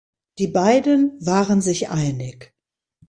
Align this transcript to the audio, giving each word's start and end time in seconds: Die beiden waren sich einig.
Die 0.39 0.47
beiden 0.47 1.23
waren 1.23 1.61
sich 1.61 1.89
einig. 1.91 2.55